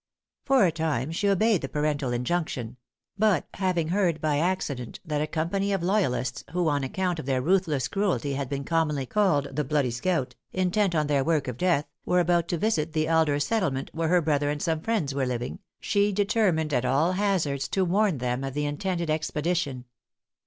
For 0.45 0.65
a 0.65 0.71
time 0.71 1.11
she 1.11 1.29
obeyed 1.29 1.61
the 1.61 1.69
parental 1.69 2.11
injunction; 2.11 2.77
but 3.19 3.45
having 3.53 3.89
heard 3.89 4.19
by 4.19 4.39
accident 4.39 4.99
that 5.05 5.21
a 5.21 5.27
company 5.27 5.71
of 5.73 5.83
loyalists, 5.83 6.43
who 6.53 6.69
on 6.69 6.83
account 6.83 7.19
of 7.19 7.27
their 7.27 7.39
ruthless 7.39 7.87
cruelty 7.87 8.33
had 8.33 8.49
been 8.49 8.63
commonly 8.63 9.05
called 9.05 9.55
the 9.55 9.63
"Bloody 9.63 9.91
Scout," 9.91 10.33
intent 10.53 10.95
on 10.95 11.05
their 11.05 11.23
work 11.23 11.47
of 11.47 11.55
death, 11.55 11.85
were 12.03 12.19
about 12.19 12.47
to 12.47 12.57
visit 12.57 12.93
the 12.93 13.07
"Elder 13.07 13.39
settlement" 13.39 13.91
where 13.93 14.07
her 14.09 14.23
brother 14.23 14.49
and 14.49 14.59
some 14.63 14.81
friends 14.81 15.13
were 15.13 15.27
living, 15.27 15.59
she 15.79 16.11
determined 16.11 16.73
at 16.73 16.83
all 16.83 17.11
hazards 17.11 17.67
to 17.67 17.85
warn 17.85 18.17
them 18.17 18.43
of 18.43 18.55
the 18.55 18.65
intended 18.65 19.11
expedition. 19.11 19.85